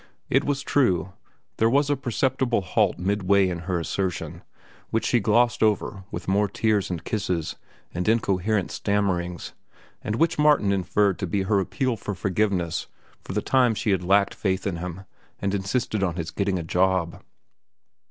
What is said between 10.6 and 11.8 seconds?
inferred to be her